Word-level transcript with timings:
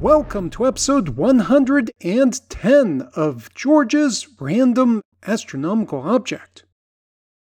Welcome 0.00 0.48
to 0.52 0.66
episode 0.66 1.10
110 1.10 3.02
of 3.14 3.54
George's 3.54 4.28
Random 4.40 5.02
Astronomical 5.26 6.00
Object. 6.00 6.64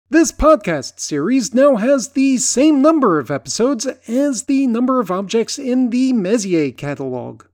This 0.09 0.33
podcast 0.33 0.99
series 0.99 1.53
now 1.53 1.77
has 1.77 2.09
the 2.09 2.35
same 2.35 2.81
number 2.81 3.17
of 3.17 3.31
episodes 3.31 3.85
as 3.85 4.43
the 4.43 4.67
number 4.67 4.99
of 4.99 5.09
objects 5.09 5.57
in 5.57 5.89
the 5.89 6.11
Messier 6.11 6.71
catalog. 6.71 7.45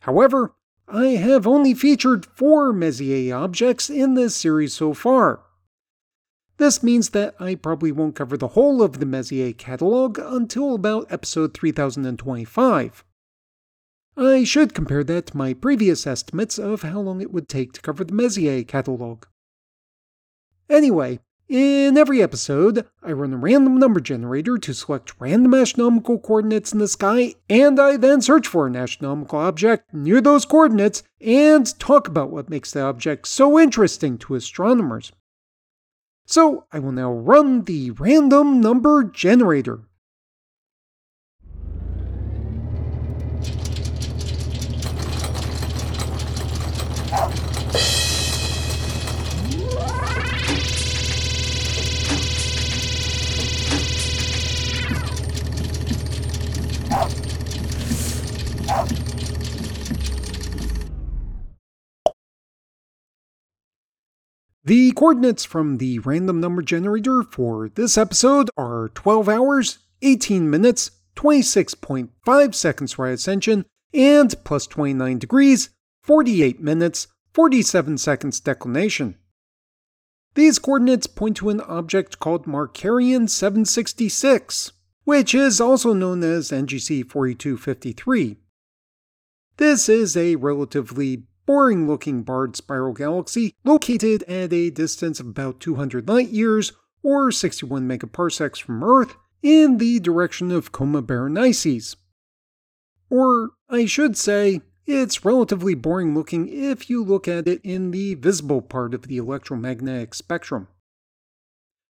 However, 0.00 0.54
I 0.88 1.08
have 1.08 1.46
only 1.46 1.74
featured 1.74 2.24
four 2.24 2.72
Messier 2.72 3.36
objects 3.36 3.90
in 3.90 4.14
this 4.14 4.34
series 4.34 4.72
so 4.72 4.94
far. 4.94 5.40
This 6.56 6.82
means 6.82 7.10
that 7.10 7.34
I 7.38 7.56
probably 7.56 7.92
won't 7.92 8.16
cover 8.16 8.38
the 8.38 8.48
whole 8.48 8.82
of 8.82 9.00
the 9.00 9.06
Messier 9.06 9.52
catalog 9.52 10.18
until 10.18 10.74
about 10.74 11.12
episode 11.12 11.52
3025. 11.52 13.04
I 14.16 14.44
should 14.44 14.74
compare 14.74 15.04
that 15.04 15.28
to 15.28 15.36
my 15.36 15.54
previous 15.54 16.06
estimates 16.06 16.58
of 16.58 16.82
how 16.82 17.00
long 17.00 17.20
it 17.20 17.32
would 17.32 17.48
take 17.48 17.72
to 17.72 17.80
cover 17.80 18.04
the 18.04 18.12
Messier 18.12 18.62
catalog. 18.62 19.24
Anyway, 20.68 21.20
in 21.48 21.98
every 21.98 22.22
episode, 22.22 22.86
I 23.02 23.12
run 23.12 23.32
a 23.32 23.36
random 23.36 23.78
number 23.78 24.00
generator 24.00 24.56
to 24.58 24.72
select 24.74 25.20
random 25.20 25.54
astronomical 25.54 26.18
coordinates 26.18 26.72
in 26.72 26.78
the 26.78 26.88
sky, 26.88 27.34
and 27.50 27.78
I 27.78 27.96
then 27.96 28.22
search 28.22 28.46
for 28.46 28.66
an 28.66 28.76
astronomical 28.76 29.38
object 29.38 29.92
near 29.92 30.20
those 30.20 30.44
coordinates 30.44 31.02
and 31.20 31.78
talk 31.78 32.08
about 32.08 32.30
what 32.30 32.48
makes 32.48 32.72
the 32.72 32.82
object 32.82 33.28
so 33.28 33.58
interesting 33.58 34.18
to 34.18 34.34
astronomers. 34.34 35.12
So 36.24 36.66
I 36.72 36.78
will 36.78 36.92
now 36.92 37.12
run 37.12 37.64
the 37.64 37.90
random 37.90 38.60
number 38.60 39.04
generator. 39.04 39.80
The 64.64 64.92
coordinates 64.92 65.44
from 65.44 65.78
the 65.78 65.98
random 65.98 66.40
number 66.40 66.62
generator 66.62 67.24
for 67.24 67.68
this 67.68 67.98
episode 67.98 68.48
are 68.56 68.90
12 68.94 69.28
hours, 69.28 69.78
18 70.02 70.48
minutes, 70.48 70.92
26.5 71.16 72.54
seconds 72.54 72.96
right 72.96 73.12
ascension, 73.12 73.66
and 73.92 74.32
plus 74.44 74.68
29 74.68 75.18
degrees, 75.18 75.70
48 76.04 76.60
minutes, 76.60 77.08
47 77.34 77.98
seconds 77.98 78.38
declination. 78.38 79.16
These 80.34 80.60
coordinates 80.60 81.08
point 81.08 81.38
to 81.38 81.50
an 81.50 81.60
object 81.62 82.20
called 82.20 82.46
Markarian 82.46 83.28
766, 83.28 84.72
which 85.02 85.34
is 85.34 85.60
also 85.60 85.92
known 85.92 86.22
as 86.22 86.50
NGC 86.50 87.10
4253. 87.10 88.36
This 89.56 89.88
is 89.88 90.16
a 90.16 90.36
relatively 90.36 91.24
boring 91.46 91.86
looking 91.86 92.22
barred 92.22 92.56
spiral 92.56 92.92
galaxy 92.92 93.54
located 93.64 94.22
at 94.24 94.52
a 94.52 94.70
distance 94.70 95.20
of 95.20 95.26
about 95.26 95.60
200 95.60 96.08
light 96.08 96.28
years 96.28 96.72
or 97.02 97.30
61 97.30 97.86
megaparsecs 97.88 98.60
from 98.60 98.82
Earth 98.82 99.16
in 99.42 99.78
the 99.78 99.98
direction 100.00 100.50
of 100.50 100.72
Coma 100.72 101.02
Berenices. 101.02 101.96
Or, 103.10 103.50
I 103.68 103.86
should 103.86 104.16
say, 104.16 104.60
it's 104.86 105.24
relatively 105.24 105.74
boring 105.74 106.14
looking 106.14 106.48
if 106.48 106.88
you 106.88 107.04
look 107.04 107.28
at 107.28 107.46
it 107.46 107.60
in 107.62 107.90
the 107.90 108.14
visible 108.14 108.62
part 108.62 108.94
of 108.94 109.02
the 109.02 109.16
electromagnetic 109.16 110.14
spectrum. 110.14 110.68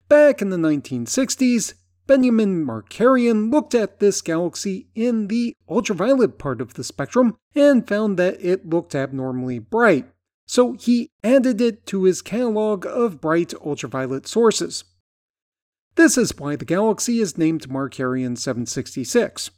Back 0.09 0.41
in 0.41 0.50
the 0.50 0.57
1960s, 0.57 1.73
Benjamin 2.11 2.66
Markarian 2.66 3.49
looked 3.53 3.73
at 3.73 4.01
this 4.01 4.22
galaxy 4.22 4.89
in 4.94 5.29
the 5.29 5.55
ultraviolet 5.69 6.38
part 6.38 6.59
of 6.59 6.73
the 6.73 6.83
spectrum 6.83 7.38
and 7.55 7.88
found 7.88 8.19
that 8.19 8.35
it 8.41 8.67
looked 8.67 8.94
abnormally 8.94 9.59
bright, 9.59 10.11
so 10.45 10.73
he 10.73 11.09
added 11.23 11.61
it 11.61 11.85
to 11.85 12.03
his 12.03 12.22
catalog 12.22 12.85
of 12.85 13.22
bright 13.22 13.53
ultraviolet 13.66 14.27
sources. 14.27 14.83
This 15.95 16.17
is 16.17 16.38
why 16.38 16.57
the 16.57 16.66
galaxy 16.66 17.22
is 17.22 17.38
named 17.38 17.69
Markarian 17.69 18.38
766. 18.38 19.51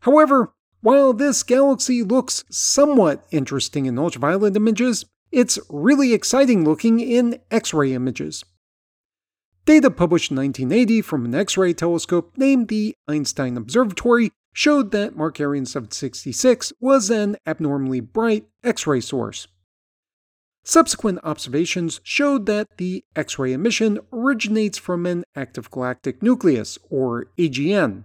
However, 0.00 0.52
while 0.80 1.12
this 1.12 1.44
galaxy 1.44 2.02
looks 2.02 2.42
somewhat 2.50 3.24
interesting 3.30 3.86
in 3.86 3.96
ultraviolet 3.96 4.56
images, 4.56 5.04
it's 5.30 5.60
really 5.70 6.14
exciting 6.14 6.64
looking 6.64 6.98
in 6.98 7.38
X 7.52 7.72
ray 7.72 7.92
images. 7.94 8.44
Data 9.68 9.90
published 9.90 10.30
in 10.30 10.38
1980 10.38 11.02
from 11.02 11.26
an 11.26 11.34
X 11.34 11.58
ray 11.58 11.74
telescope 11.74 12.32
named 12.38 12.68
the 12.68 12.96
Einstein 13.06 13.54
Observatory 13.58 14.32
showed 14.54 14.92
that 14.92 15.14
Markarian 15.14 15.68
766 15.68 16.72
was 16.80 17.10
an 17.10 17.36
abnormally 17.46 18.00
bright 18.00 18.46
X 18.64 18.86
ray 18.86 19.02
source. 19.02 19.46
Subsequent 20.64 21.18
observations 21.22 22.00
showed 22.02 22.46
that 22.46 22.78
the 22.78 23.04
X 23.14 23.38
ray 23.38 23.52
emission 23.52 23.98
originates 24.10 24.78
from 24.78 25.04
an 25.04 25.24
active 25.36 25.70
galactic 25.70 26.22
nucleus, 26.22 26.78
or 26.88 27.26
AGN. 27.36 28.04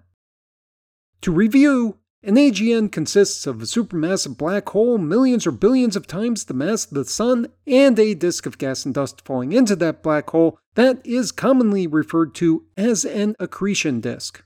To 1.21 1.31
review, 1.31 1.97
an 2.25 2.35
AGN 2.35 2.89
consists 2.89 3.45
of 3.45 3.61
a 3.61 3.65
supermassive 3.65 4.37
black 4.37 4.69
hole 4.69 4.97
millions 4.97 5.45
or 5.45 5.51
billions 5.51 5.97
of 5.97 6.07
times 6.07 6.45
the 6.45 6.53
mass 6.53 6.85
of 6.85 6.91
the 6.91 7.03
Sun 7.03 7.47
and 7.67 7.99
a 7.99 8.13
disk 8.13 8.45
of 8.45 8.57
gas 8.57 8.85
and 8.85 8.93
dust 8.93 9.21
falling 9.25 9.51
into 9.51 9.75
that 9.75 10.01
black 10.01 10.29
hole 10.29 10.57
that 10.75 11.05
is 11.05 11.33
commonly 11.33 11.85
referred 11.85 12.33
to 12.35 12.65
as 12.77 13.03
an 13.03 13.35
accretion 13.39 13.99
disk. 13.99 14.41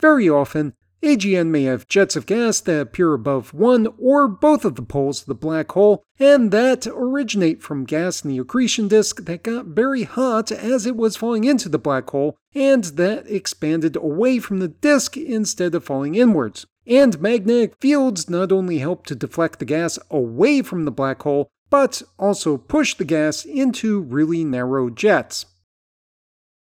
Very 0.00 0.28
often, 0.28 0.74
AGN 1.04 1.48
may 1.48 1.64
have 1.64 1.86
jets 1.86 2.16
of 2.16 2.24
gas 2.24 2.60
that 2.62 2.80
appear 2.80 3.12
above 3.12 3.52
one 3.52 3.88
or 3.98 4.26
both 4.26 4.64
of 4.64 4.74
the 4.74 4.82
poles 4.82 5.20
of 5.20 5.26
the 5.26 5.34
black 5.34 5.70
hole, 5.72 6.02
and 6.18 6.50
that 6.50 6.86
originate 6.86 7.62
from 7.62 7.84
gas 7.84 8.24
in 8.24 8.30
the 8.30 8.38
accretion 8.38 8.88
disk 8.88 9.26
that 9.26 9.42
got 9.42 9.66
very 9.66 10.04
hot 10.04 10.50
as 10.50 10.86
it 10.86 10.96
was 10.96 11.14
falling 11.14 11.44
into 11.44 11.68
the 11.68 11.78
black 11.78 12.08
hole, 12.08 12.38
and 12.54 12.84
that 12.84 13.30
expanded 13.30 13.96
away 13.96 14.38
from 14.38 14.60
the 14.60 14.68
disk 14.68 15.18
instead 15.18 15.74
of 15.74 15.84
falling 15.84 16.14
inwards. 16.14 16.64
And 16.86 17.20
magnetic 17.20 17.76
fields 17.80 18.30
not 18.30 18.50
only 18.50 18.78
help 18.78 19.04
to 19.06 19.14
deflect 19.14 19.58
the 19.58 19.66
gas 19.66 19.98
away 20.10 20.62
from 20.62 20.86
the 20.86 20.90
black 20.90 21.22
hole, 21.22 21.48
but 21.68 22.02
also 22.18 22.56
push 22.56 22.94
the 22.94 23.04
gas 23.04 23.44
into 23.44 24.00
really 24.00 24.42
narrow 24.42 24.88
jets. 24.88 25.44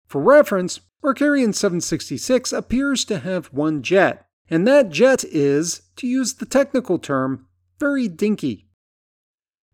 For 0.07 0.23
reference, 0.23 0.81
Markarian 1.03 1.55
766 1.55 2.53
appears 2.53 3.05
to 3.05 3.19
have 3.19 3.47
one 3.53 3.83
jet, 3.83 4.28
and 4.51 4.67
that 4.67 4.91
jet 4.91 5.25
is, 5.25 5.83
to 5.97 6.07
use 6.07 6.35
the 6.35 6.47
technical 6.47 6.99
term, 6.99 7.47
very 7.79 8.09
dinky. 8.09 8.69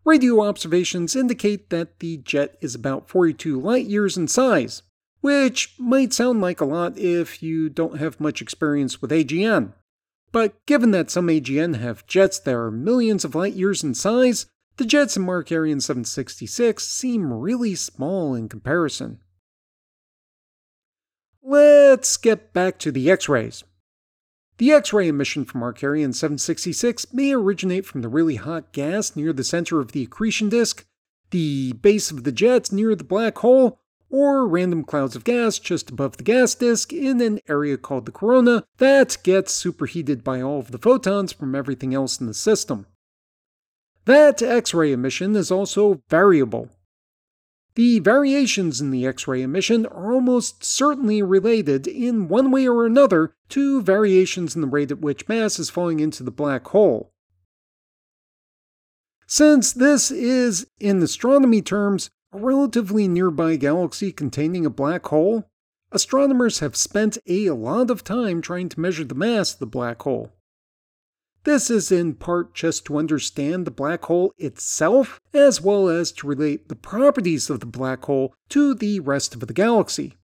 Radio 0.03 0.41
observations 0.41 1.15
indicate 1.15 1.69
that 1.69 1.99
the 1.99 2.17
jet 2.17 2.57
is 2.61 2.75
about 2.75 3.09
42 3.09 3.59
light 3.59 3.87
years 3.87 4.17
in 4.17 4.27
size, 4.27 4.83
which 5.21 5.73
might 5.79 6.13
sound 6.13 6.41
like 6.41 6.61
a 6.61 6.65
lot 6.65 6.97
if 6.97 7.41
you 7.41 7.69
don't 7.69 7.97
have 7.97 8.19
much 8.19 8.41
experience 8.41 9.01
with 9.01 9.09
AGN. 9.09 9.73
But 10.31 10.63
given 10.65 10.91
that 10.91 11.09
some 11.09 11.27
AGN 11.27 11.79
have 11.79 12.05
jets 12.05 12.37
that 12.39 12.53
are 12.53 12.69
millions 12.69 13.25
of 13.25 13.33
light 13.33 13.53
years 13.53 13.83
in 13.83 13.95
size, 13.95 14.45
the 14.77 14.85
jets 14.85 15.15
in 15.15 15.23
Markarian 15.23 15.81
766 15.81 16.87
seem 16.87 17.31
really 17.31 17.73
small 17.75 18.35
in 18.35 18.49
comparison. 18.49 19.21
Let's 21.41 22.17
get 22.17 22.53
back 22.53 22.77
to 22.79 22.91
the 22.91 23.09
X 23.09 23.29
rays. 23.29 23.63
The 24.57 24.71
X 24.71 24.93
ray 24.93 25.09
emission 25.09 25.43
from 25.43 25.61
Markarian 25.61 26.15
766 26.15 27.13
may 27.13 27.33
originate 27.33 27.85
from 27.85 28.01
the 28.01 28.07
really 28.07 28.35
hot 28.35 28.71
gas 28.71 29.13
near 29.13 29.33
the 29.33 29.43
center 29.43 29.81
of 29.81 29.91
the 29.91 30.03
accretion 30.03 30.47
disk, 30.47 30.85
the 31.31 31.73
base 31.73 32.09
of 32.09 32.23
the 32.23 32.31
jets 32.31 32.71
near 32.71 32.95
the 32.95 33.03
black 33.03 33.37
hole, 33.39 33.81
or 34.09 34.47
random 34.47 34.85
clouds 34.85 35.13
of 35.13 35.25
gas 35.25 35.59
just 35.59 35.89
above 35.89 36.15
the 36.15 36.23
gas 36.23 36.55
disk 36.55 36.93
in 36.93 37.19
an 37.19 37.41
area 37.49 37.75
called 37.75 38.05
the 38.05 38.13
corona 38.13 38.63
that 38.77 39.17
gets 39.23 39.51
superheated 39.51 40.23
by 40.23 40.39
all 40.39 40.59
of 40.59 40.71
the 40.71 40.77
photons 40.77 41.33
from 41.33 41.53
everything 41.53 41.93
else 41.93 42.21
in 42.21 42.27
the 42.27 42.33
system. 42.33 42.85
That 44.05 44.41
X 44.41 44.73
ray 44.73 44.93
emission 44.93 45.35
is 45.35 45.51
also 45.51 46.01
variable, 46.09 46.69
the 47.75 47.99
variations 47.99 48.79
in 48.79 48.91
the 48.91 49.05
X 49.05 49.27
ray 49.27 49.41
emission 49.41 49.85
are 49.85 50.13
almost 50.13 50.63
certainly 50.63 51.21
related, 51.21 51.87
in 51.87 52.27
one 52.27 52.49
way 52.49 52.67
or 52.67 52.85
another, 52.85 53.33
to 53.49 53.81
variations 53.81 54.55
in 54.55 54.61
the 54.61 54.67
rate 54.67 54.91
at 54.91 55.01
which 55.01 55.27
mass 55.27 55.59
is 55.59 55.69
falling 55.69 55.99
into 55.99 56.23
the 56.23 56.31
black 56.31 56.65
hole. 56.67 57.11
Since 59.27 59.73
this 59.73 60.11
is, 60.11 60.67
in 60.79 61.01
astronomy 61.01 61.61
terms, 61.61 62.09
a 62.31 62.37
relatively 62.37 63.07
nearby 63.07 63.55
galaxy 63.55 64.11
containing 64.11 64.65
a 64.65 64.69
black 64.69 65.05
hole, 65.07 65.49
astronomers 65.91 66.59
have 66.59 66.75
spent 66.75 67.17
a 67.27 67.49
lot 67.49 67.89
of 67.89 68.03
time 68.03 68.41
trying 68.41 68.69
to 68.69 68.79
measure 68.79 69.03
the 69.03 69.15
mass 69.15 69.53
of 69.53 69.59
the 69.59 69.65
black 69.65 70.01
hole. 70.03 70.31
This 71.45 71.69
is 71.69 71.91
in 71.91 72.15
part 72.15 72.55
just 72.55 72.85
to 72.85 72.97
understand 72.97 73.65
the 73.65 73.71
black 73.71 74.05
hole 74.05 74.33
itself, 74.39 75.21
as 75.31 75.61
well 75.61 75.87
as 75.87 76.11
to 76.13 76.27
relate 76.27 76.69
the 76.69 76.75
properties 76.75 77.51
of 77.51 77.59
the 77.59 77.67
black 77.67 78.03
hole 78.05 78.33
to 78.49 78.73
the 78.73 78.99
rest 78.99 79.35
of 79.35 79.41
the 79.41 79.53
galaxy. 79.53 80.17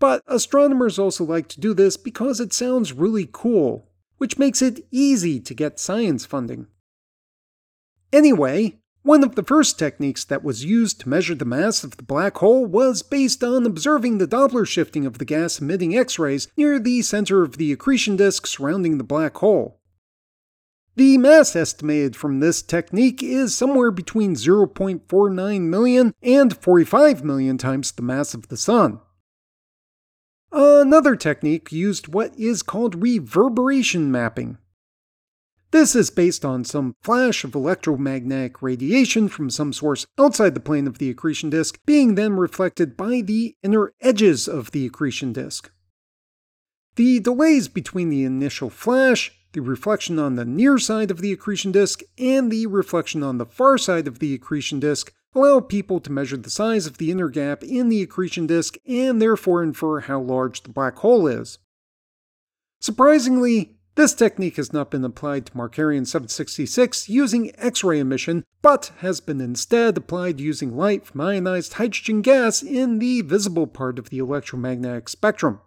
But 0.00 0.22
astronomers 0.26 0.98
also 0.98 1.24
like 1.24 1.46
to 1.48 1.60
do 1.60 1.72
this 1.72 1.96
because 1.96 2.40
it 2.40 2.52
sounds 2.52 2.92
really 2.92 3.28
cool, 3.30 3.88
which 4.18 4.38
makes 4.38 4.60
it 4.60 4.84
easy 4.90 5.38
to 5.38 5.54
get 5.54 5.78
science 5.78 6.26
funding. 6.26 6.66
Anyway, 8.12 8.80
one 9.02 9.22
of 9.22 9.36
the 9.36 9.44
first 9.44 9.78
techniques 9.78 10.24
that 10.24 10.42
was 10.42 10.64
used 10.64 11.00
to 11.00 11.08
measure 11.08 11.36
the 11.36 11.44
mass 11.44 11.84
of 11.84 11.96
the 11.96 12.02
black 12.02 12.38
hole 12.38 12.66
was 12.66 13.04
based 13.04 13.44
on 13.44 13.66
observing 13.66 14.18
the 14.18 14.26
Doppler 14.26 14.66
shifting 14.66 15.06
of 15.06 15.18
the 15.18 15.24
gas 15.24 15.60
emitting 15.60 15.96
X 15.96 16.18
rays 16.18 16.48
near 16.56 16.80
the 16.80 17.02
center 17.02 17.44
of 17.44 17.56
the 17.56 17.70
accretion 17.70 18.16
disk 18.16 18.48
surrounding 18.48 18.98
the 18.98 19.04
black 19.04 19.36
hole. 19.36 19.75
The 20.96 21.18
mass 21.18 21.54
estimated 21.54 22.16
from 22.16 22.40
this 22.40 22.62
technique 22.62 23.22
is 23.22 23.54
somewhere 23.54 23.90
between 23.90 24.34
0.49 24.34 25.60
million 25.60 26.14
and 26.22 26.56
45 26.56 27.22
million 27.22 27.58
times 27.58 27.92
the 27.92 28.02
mass 28.02 28.32
of 28.32 28.48
the 28.48 28.56
Sun. 28.56 29.00
Another 30.50 31.14
technique 31.14 31.70
used 31.70 32.14
what 32.14 32.34
is 32.38 32.62
called 32.62 33.02
reverberation 33.02 34.10
mapping. 34.10 34.56
This 35.70 35.94
is 35.94 36.08
based 36.08 36.46
on 36.46 36.64
some 36.64 36.94
flash 37.02 37.44
of 37.44 37.54
electromagnetic 37.54 38.62
radiation 38.62 39.28
from 39.28 39.50
some 39.50 39.74
source 39.74 40.06
outside 40.18 40.54
the 40.54 40.60
plane 40.60 40.86
of 40.86 40.96
the 40.96 41.10
accretion 41.10 41.50
disk 41.50 41.78
being 41.84 42.14
then 42.14 42.36
reflected 42.36 42.96
by 42.96 43.20
the 43.20 43.54
inner 43.62 43.92
edges 44.00 44.48
of 44.48 44.70
the 44.70 44.86
accretion 44.86 45.34
disk. 45.34 45.70
The 46.94 47.20
delays 47.20 47.68
between 47.68 48.08
the 48.08 48.24
initial 48.24 48.70
flash 48.70 49.35
the 49.52 49.60
reflection 49.60 50.18
on 50.18 50.36
the 50.36 50.44
near 50.44 50.78
side 50.78 51.10
of 51.10 51.20
the 51.20 51.32
accretion 51.32 51.72
disk 51.72 52.02
and 52.18 52.50
the 52.50 52.66
reflection 52.66 53.22
on 53.22 53.38
the 53.38 53.46
far 53.46 53.78
side 53.78 54.06
of 54.06 54.18
the 54.18 54.34
accretion 54.34 54.80
disk 54.80 55.12
allow 55.34 55.60
people 55.60 56.00
to 56.00 56.12
measure 56.12 56.36
the 56.36 56.50
size 56.50 56.86
of 56.86 56.98
the 56.98 57.10
inner 57.10 57.28
gap 57.28 57.62
in 57.62 57.88
the 57.88 58.02
accretion 58.02 58.46
disk 58.46 58.76
and 58.86 59.20
therefore 59.20 59.62
infer 59.62 60.00
how 60.00 60.20
large 60.20 60.62
the 60.62 60.70
black 60.70 60.96
hole 60.96 61.26
is. 61.26 61.58
Surprisingly, 62.80 63.76
this 63.96 64.12
technique 64.12 64.56
has 64.56 64.74
not 64.74 64.90
been 64.90 65.04
applied 65.04 65.46
to 65.46 65.52
Markarian 65.52 66.06
766 66.06 67.08
using 67.08 67.50
X 67.56 67.82
ray 67.82 67.98
emission, 67.98 68.44
but 68.60 68.92
has 68.98 69.20
been 69.20 69.40
instead 69.40 69.96
applied 69.96 70.38
using 70.38 70.76
light 70.76 71.06
from 71.06 71.22
ionized 71.22 71.74
hydrogen 71.74 72.20
gas 72.20 72.62
in 72.62 72.98
the 72.98 73.22
visible 73.22 73.66
part 73.66 73.98
of 73.98 74.10
the 74.10 74.18
electromagnetic 74.18 75.08
spectrum. 75.08 75.60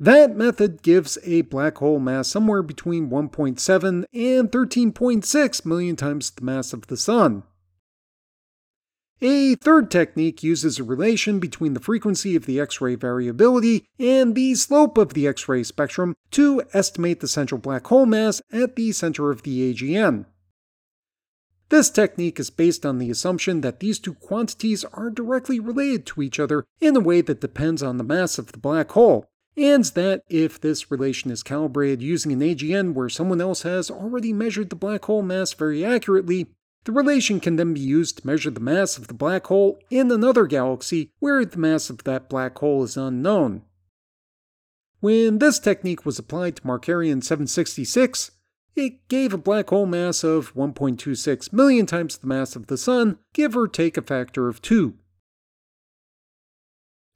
That 0.00 0.36
method 0.36 0.82
gives 0.82 1.18
a 1.22 1.42
black 1.42 1.78
hole 1.78 2.00
mass 2.00 2.28
somewhere 2.28 2.62
between 2.62 3.10
1.7 3.10 4.04
and 4.12 4.50
13.6 4.50 5.66
million 5.66 5.96
times 5.96 6.30
the 6.30 6.44
mass 6.44 6.72
of 6.72 6.88
the 6.88 6.96
Sun. 6.96 7.44
A 9.22 9.54
third 9.54 9.90
technique 9.92 10.42
uses 10.42 10.78
a 10.78 10.84
relation 10.84 11.38
between 11.38 11.74
the 11.74 11.80
frequency 11.80 12.34
of 12.34 12.46
the 12.46 12.58
X 12.58 12.80
ray 12.80 12.96
variability 12.96 13.86
and 13.98 14.34
the 14.34 14.56
slope 14.56 14.98
of 14.98 15.14
the 15.14 15.28
X 15.28 15.48
ray 15.48 15.62
spectrum 15.62 16.14
to 16.32 16.62
estimate 16.72 17.20
the 17.20 17.28
central 17.28 17.60
black 17.60 17.86
hole 17.86 18.06
mass 18.06 18.42
at 18.52 18.74
the 18.74 18.90
center 18.90 19.30
of 19.30 19.42
the 19.44 19.72
AGN. 19.72 20.26
This 21.68 21.88
technique 21.88 22.40
is 22.40 22.50
based 22.50 22.84
on 22.84 22.98
the 22.98 23.10
assumption 23.10 23.60
that 23.62 23.80
these 23.80 23.98
two 23.98 24.14
quantities 24.14 24.84
are 24.92 25.08
directly 25.08 25.60
related 25.60 26.04
to 26.06 26.20
each 26.20 26.38
other 26.38 26.64
in 26.80 26.96
a 26.96 27.00
way 27.00 27.20
that 27.20 27.40
depends 27.40 27.82
on 27.82 27.96
the 27.96 28.04
mass 28.04 28.36
of 28.38 28.52
the 28.52 28.58
black 28.58 28.90
hole, 28.90 29.30
and 29.56 29.84
that 29.84 30.22
if 30.28 30.60
this 30.60 30.90
relation 30.90 31.30
is 31.30 31.42
calibrated 31.42 32.02
using 32.02 32.32
an 32.32 32.40
AGN 32.40 32.94
where 32.94 33.08
someone 33.08 33.40
else 33.40 33.62
has 33.62 33.90
already 33.90 34.32
measured 34.32 34.70
the 34.70 34.76
black 34.76 35.04
hole 35.04 35.22
mass 35.22 35.52
very 35.52 35.84
accurately, 35.84 36.48
the 36.84 36.92
relation 36.92 37.40
can 37.40 37.56
then 37.56 37.72
be 37.72 37.80
used 37.80 38.18
to 38.18 38.26
measure 38.26 38.50
the 38.50 38.60
mass 38.60 38.98
of 38.98 39.06
the 39.06 39.14
black 39.14 39.46
hole 39.46 39.78
in 39.90 40.10
another 40.10 40.46
galaxy 40.46 41.10
where 41.18 41.44
the 41.44 41.58
mass 41.58 41.88
of 41.88 42.04
that 42.04 42.28
black 42.28 42.58
hole 42.58 42.82
is 42.82 42.96
unknown. 42.96 43.62
When 45.00 45.38
this 45.38 45.58
technique 45.58 46.04
was 46.04 46.18
applied 46.18 46.56
to 46.56 46.62
Markarian 46.62 47.22
766, 47.22 48.32
it 48.74 49.06
gave 49.08 49.32
a 49.32 49.38
black 49.38 49.70
hole 49.70 49.86
mass 49.86 50.24
of 50.24 50.54
1.26 50.54 51.52
million 51.52 51.86
times 51.86 52.18
the 52.18 52.26
mass 52.26 52.56
of 52.56 52.66
the 52.66 52.76
Sun, 52.76 53.18
give 53.32 53.56
or 53.56 53.68
take 53.68 53.96
a 53.96 54.02
factor 54.02 54.48
of 54.48 54.60
2. 54.62 54.94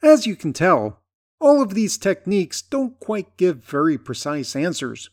As 0.02 0.26
you 0.26 0.36
can 0.36 0.52
tell, 0.52 0.97
all 1.40 1.62
of 1.62 1.74
these 1.74 1.98
techniques 1.98 2.62
don't 2.62 2.98
quite 3.00 3.36
give 3.36 3.64
very 3.64 3.96
precise 3.96 4.56
answers. 4.56 5.10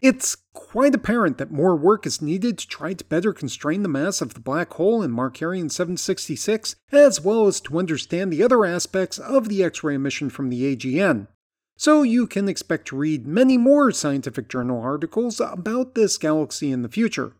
It's 0.00 0.36
quite 0.52 0.94
apparent 0.94 1.38
that 1.38 1.50
more 1.50 1.74
work 1.74 2.04
is 2.04 2.20
needed 2.20 2.58
to 2.58 2.68
try 2.68 2.92
to 2.92 3.04
better 3.06 3.32
constrain 3.32 3.82
the 3.82 3.88
mass 3.88 4.20
of 4.20 4.34
the 4.34 4.40
black 4.40 4.74
hole 4.74 5.02
in 5.02 5.12
Markarian 5.12 5.70
766, 5.70 6.76
as 6.92 7.22
well 7.22 7.46
as 7.46 7.58
to 7.62 7.78
understand 7.78 8.30
the 8.30 8.42
other 8.42 8.66
aspects 8.66 9.18
of 9.18 9.48
the 9.48 9.64
X 9.64 9.82
ray 9.82 9.94
emission 9.94 10.28
from 10.28 10.50
the 10.50 10.76
AGN. 10.76 11.28
So 11.76 12.02
you 12.02 12.26
can 12.26 12.48
expect 12.48 12.88
to 12.88 12.96
read 12.96 13.26
many 13.26 13.56
more 13.56 13.90
scientific 13.92 14.48
journal 14.48 14.80
articles 14.80 15.40
about 15.40 15.94
this 15.94 16.18
galaxy 16.18 16.70
in 16.70 16.82
the 16.82 16.88
future. 16.88 17.32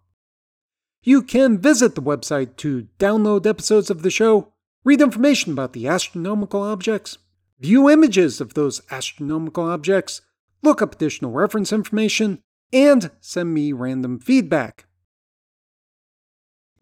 You 1.03 1.23
can 1.23 1.59
visit 1.59 1.95
the 1.95 2.03
website 2.03 2.57
to 2.57 2.87
download 2.99 3.47
episodes 3.47 3.89
of 3.89 4.03
the 4.03 4.11
show, 4.11 4.53
read 4.85 5.01
information 5.01 5.53
about 5.53 5.73
the 5.73 5.89
astronomical 5.89 6.61
objects, 6.61 7.17
view 7.59 7.89
images 7.89 8.43
of 8.43 8.53
those 8.53 8.83
astronomical 8.91 9.65
objects, 9.65 10.21
look 10.63 10.83
up 10.83 10.97
additional 10.97 11.31
reference 11.31 11.73
information, 11.73 12.43
and 12.75 13.11
send 13.23 13.55
me 13.55 13.73
random 13.73 14.19
feedback. 14.19 14.85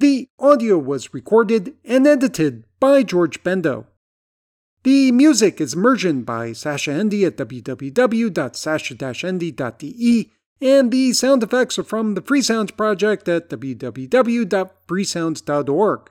The 0.00 0.28
audio 0.40 0.76
was 0.76 1.14
recorded 1.14 1.76
and 1.84 2.04
edited 2.04 2.64
by 2.80 3.04
George 3.04 3.44
Bendo. 3.44 3.86
The 4.88 5.12
music 5.12 5.60
is 5.60 5.74
Immersion 5.74 6.22
by 6.22 6.52
Sascha 6.52 6.98
Ende 6.98 7.26
at 7.26 7.36
www.sascha-ende.de, 7.36 10.30
and 10.62 10.90
the 10.90 11.12
sound 11.12 11.42
effects 11.42 11.78
are 11.78 11.84
from 11.84 12.14
the 12.14 12.22
Freesounds 12.22 12.74
project 12.74 13.28
at 13.28 13.50
www.freesounds.org. 13.50 16.10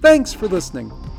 Thanks 0.00 0.32
for 0.32 0.48
listening. 0.48 1.09